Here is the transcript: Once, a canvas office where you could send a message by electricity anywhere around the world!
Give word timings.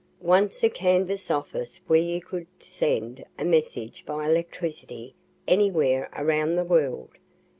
Once, 0.23 0.63
a 0.63 0.69
canvas 0.69 1.29
office 1.29 1.79
where 1.85 2.01
you 2.01 2.19
could 2.19 2.47
send 2.57 3.23
a 3.37 3.45
message 3.45 4.03
by 4.03 4.27
electricity 4.27 5.13
anywhere 5.47 6.09
around 6.15 6.55
the 6.55 6.63
world! 6.65 7.11